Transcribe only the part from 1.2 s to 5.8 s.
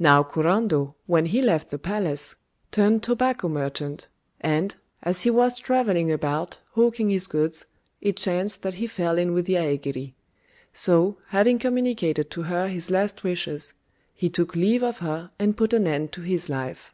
he left the palace, turned tobacco merchant, and, as he was